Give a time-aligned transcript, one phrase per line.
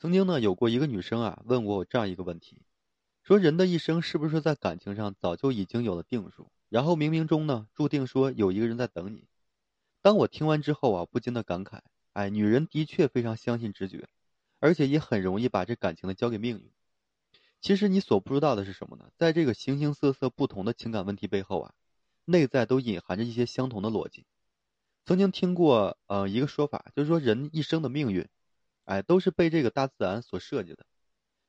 [0.00, 2.62] 曾经呢，有过一个女生啊，问过我这样一个问题，
[3.22, 6.50] 说人的一生是不是在感情上早就已经有了定数？
[6.70, 9.26] 然后冥冥中呢，注定说有一个人在等你。
[10.00, 11.80] 当我听完之后啊，不禁的感慨，
[12.14, 14.08] 哎，女人的确非常相信直觉，
[14.58, 16.70] 而且也很容易把这感情呢交给命运。
[17.60, 19.10] 其实你所不知道的是什么呢？
[19.18, 21.74] 在这个形形色色不同的情感问题背后啊，
[22.24, 24.24] 内在都隐含着一些相同的逻辑。
[25.04, 28.26] 曾经听过呃一个说法，就是说人一生的命运。
[28.90, 30.84] 哎，都是被这个大自然所设计的。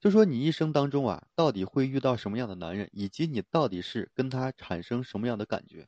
[0.00, 5.86] 就说你一生当中啊，到底会遇到什么样的男人，以及你到底是跟他产生什么样的感觉，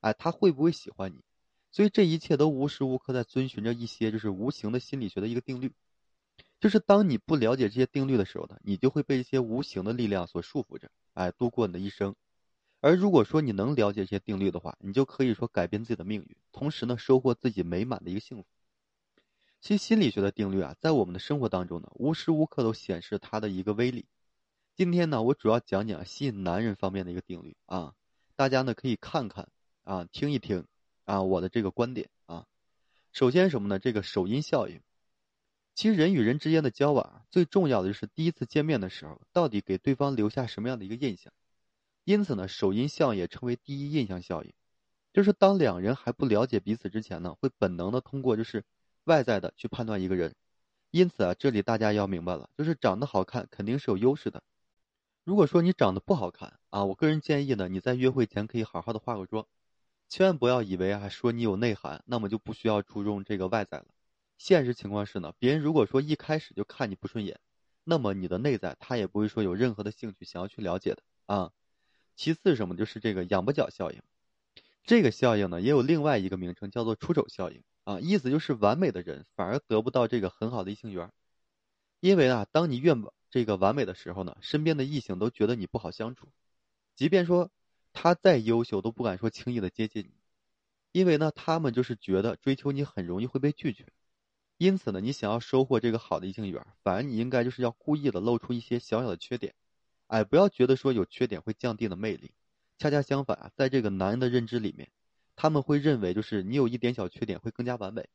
[0.00, 1.22] 哎，他会不会喜欢你？
[1.70, 5.72] 所以这一切都无时无刻在遵循着一些就是无形的心理学的一个定律。
[6.58, 12.16] 就是当你不了解这些定律的时候呢，你就会被一些无形的力量所束缚着，哎，度过你的一生。
[12.80, 18.44] 而如果说你能了解这些定律的话，你就可以说改变自己的命运，同时呢，收获自己美满的一个幸福。
[19.60, 24.06] 其实心理学的定律啊，在我们的生活当中呢，无时无刻都显示它的一个威力。
[24.76, 27.94] 今天呢，我主要讲讲吸引男人方面的一个定律啊，
[28.36, 29.48] 大家呢可以看看
[29.82, 30.64] 啊，听一听
[31.04, 32.46] 啊我的这个观点啊。
[33.12, 33.80] 首先什么呢？
[33.80, 34.80] 这个首因效应。
[35.74, 41.32] 其实人与人之间的交往，最重要的就是第一次见面的时候，到底给对方留下什么样的一个印象。
[42.04, 44.52] 因此呢，首因效应也称为第一印象效应，
[45.12, 48.64] 就是当两人还不了解彼此之前呢，会本能的通过就是。
[49.08, 50.34] 外在的去判断一个人，
[50.90, 54.42] 因此啊，这里大家要明白了，就是长得好看肯定是有优势的。
[55.24, 59.46] 如果说你长得不好看啊，我个人建议呢，你在约会前可以好好的化个妆，
[60.08, 63.86] 千万不要以为啊说你有内涵，那么就不需要注重这个外在了。
[64.36, 67.40] 现实情况是呢，别人如果说一开始就看你不顺眼，
[67.84, 71.50] 那么你的内在他也不会说有任何的兴趣想要去了解的啊。
[72.14, 74.02] 其次什么就是这个仰跛脚效应，
[74.84, 77.62] 这个效应呢也有另外一个名称叫做出丑效应。
[77.88, 81.10] 啊，意思就是完美的人反而得不到这个很好的异性缘，
[82.00, 82.94] 因为啊，当你越
[83.30, 86.28] 这个完美的时候呢，身边的异性都觉得你不好相处，
[86.94, 87.50] 即便说
[87.94, 90.10] 他再优秀，都不敢说轻易的接近你，
[90.92, 93.86] 因为呢，他们就是觉得追求你很容易会被拒绝，
[94.58, 99.54] 因此呢，你想要收获这个好的异性缘，反而你应该就是要故意的露出一些小小的缺点，
[100.08, 102.32] 哎，不要觉得说有缺点会降低的魅力，
[102.78, 104.90] 恰恰相反啊，在这个男人的认知里面。
[105.40, 108.08] 他们会认为，就是你有一点小缺点会更加完美，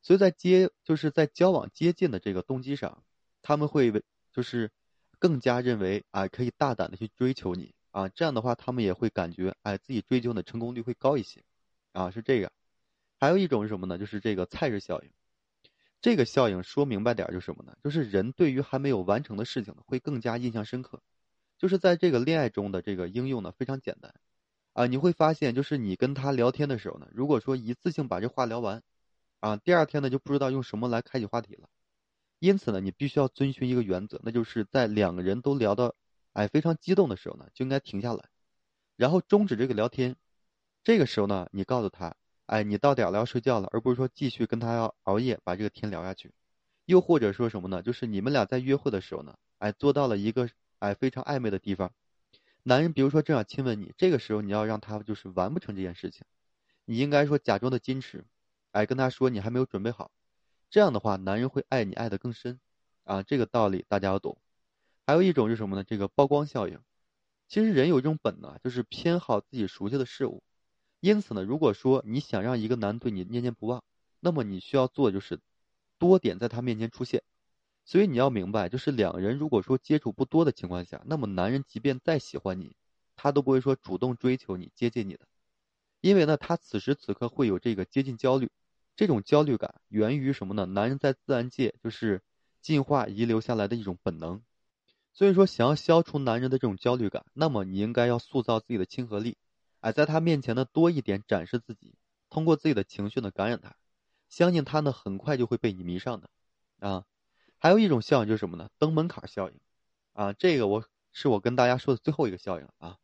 [0.00, 3.02] 所以在接就是在交往接近的这个动机上，
[3.42, 3.92] 他们会
[4.32, 4.70] 就是
[5.18, 11.42] 更加认为啊可以大胆的去追求你啊，这样的话他们也会感觉哎自己追求的成功率会高一些，
[11.90, 12.52] 啊是这个，
[13.18, 13.98] 还有一种是什么呢？
[13.98, 15.10] 就是这个菜式效应，
[16.00, 17.76] 这个效应说明白点就是什么呢？
[17.82, 21.02] 就是人对于还没有完成的事情呢会更加印象深刻，
[21.58, 24.14] 就是在这个恋爱中的这个应用呢非常简单。
[24.76, 28.82] 啊，你会发现，就是你跟他聊天的时候呢，如果说一次性把这话聊完，
[29.40, 31.66] 啊，第二天呢就不知道用什么来开启话题了。
[32.40, 35.94] 因此呢，你必须要遵循一个原则，那就是在两个人都聊到，
[36.34, 38.28] 哎，非常激动的时候呢，就应该停下来，
[38.96, 40.14] 然后终止这个聊天。
[40.84, 42.14] 这个时候呢，你告诉他，
[42.44, 46.30] 哎，你到点了要睡觉了，而不是说继续跟他要熬夜把这个天聊下去。
[46.84, 47.82] 又或者说什么呢？
[47.82, 50.50] 就是你们俩在约会的时候呢，哎，做到了一个
[50.80, 51.90] 哎非常暧昧的地方。
[52.68, 56.26] 男人，比如说正要亲吻你，这个时候你要让他就是完不成这件事情，
[56.84, 58.24] 你应该说假装的矜持，
[58.72, 60.10] 哎，跟他说你还没有准备好，
[60.68, 62.58] 这样的话，男人会爱你爱的更深，
[63.04, 64.36] 啊，这个道理大家要懂。
[65.06, 65.84] 还有一种是什么呢？
[65.84, 66.80] 这个曝光效应。
[67.46, 70.42] 其实人有一种本能，就是偏好自己熟悉的事物，
[70.98, 73.84] 因此呢，如果说你想让一个男对你念念不忘，
[74.18, 75.38] 那么你需要做的就是
[75.98, 77.22] 多点在他面前出现。
[77.86, 82.74] 所以你要明白，就是两人如果说接触不多的情况下，那么男人即便再喜欢你，
[83.14, 85.20] 他都不会说主动追求你、接近你的，
[86.00, 88.50] 因为呢，他此时此刻会有这个接近焦虑，
[88.96, 90.66] 这种焦虑感源于什么呢？
[90.66, 92.22] 男人在自然界就是
[92.60, 94.42] 进化遗留下来的一种本能。
[95.12, 99.36] 所以说，想要消除男人的这种焦虑感，那么你应该要塑造自己的亲和力，
[99.78, 101.94] 哎，在他面前呢多一点展示自己，
[102.28, 103.76] 通过自己的情绪呢感染他，
[104.28, 106.28] 相信他呢很快就会被你迷上的，
[106.80, 107.04] 啊。
[107.58, 108.68] 还有一种效应就是什么呢？
[108.78, 109.58] 登门槛效应，
[110.12, 112.98] 啊，这个我是我跟大家说的最后一个效应啊，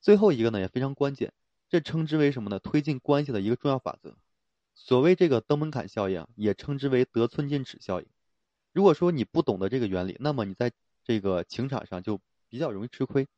[0.00, 1.32] 最后一个呢也非常关键，
[1.68, 2.58] 这称之为什么呢？
[2.58, 4.16] 推进关系的一个重要法则。
[4.74, 8.06] 所谓这个登门槛效应，也称之为得寸进尺效应。
[8.72, 10.72] 如果说你不懂得这个原理，那么你在
[11.04, 13.28] 这个情场上就比较容易吃亏。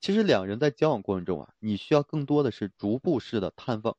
[0.00, 3.96] 其实两人在交往过程中啊，你需要更多的是逐步式的探访，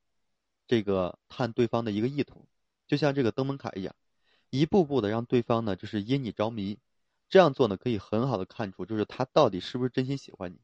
[0.68, 2.46] 这个探对方的一个意图，
[2.88, 3.96] 就像这个登门槛一样。
[4.54, 6.78] 一步步的让对方呢，就是因你着迷，
[7.28, 10.60] 这样做呢，可以很好的看出，就是他到底是不是真心喜欢你，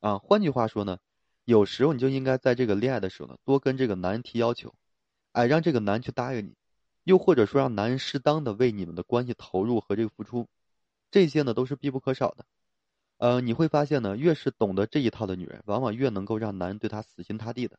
[0.00, 0.98] 啊，换句话说呢，
[1.46, 4.74] 有时候你就应该在这个恋爱的时候呢，多跟这个男人提要求，
[5.32, 6.54] 哎，让这个男人去答应你，
[7.04, 10.46] 又或者说让男人适当的为你们的关系投入和这个付出，
[11.10, 12.44] 这些呢都是必不可少的。
[13.16, 17.78] 呃，你会发现呢，越是懂得这一套的女人，往往越能够让男人对她死心塌地的。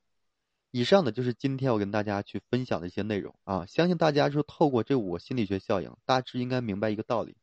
[0.73, 7.35] 以上呢就是今天我跟大家去分享的一些内容啊，相信大家就透过这五个心理学效应，大致应该明白一个道理，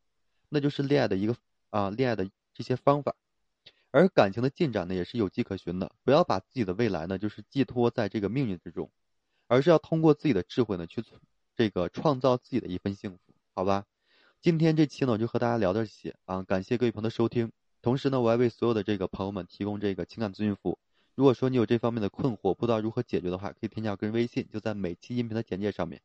[0.48, 1.36] 那就是恋爱的一个
[1.68, 3.14] 啊恋爱的这些方法，
[3.90, 5.92] 而感情的进展呢也是有迹可循的。
[6.04, 8.90] 不要把自己的未来呢就是寄托在这个命运之中，
[9.46, 11.04] 而是要通过自己的智慧呢去
[11.54, 13.18] 这个创造自己的一份幸福，
[13.54, 13.84] 好吧？
[14.40, 17.52] 今天这期呢我就和大家聊到这些啊，感谢各位朋友的收听，
[17.82, 20.78] 同时呢我还为所有的这个朋友们提供这个情感咨询服务。
[21.18, 26.00] 如果说你有这方面的困惑，不知道如何解决的话，可以添加个人微信，就在每期音频的简介上面，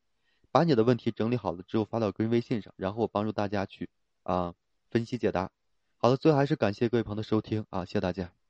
[0.51, 3.92] 把你的问题整理好了之后发到个人微信上，然后我帮助大家去
[4.24, 4.56] 啊
[4.89, 5.51] 分析解答。
[5.98, 8.43] 好的，最后还是感谢各位朋友的收听啊，谢谢大家。